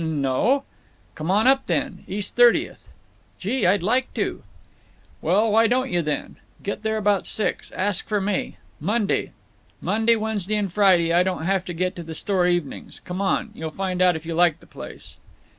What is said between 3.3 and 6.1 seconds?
"Gee, I'd like to!" "Well, why don't you,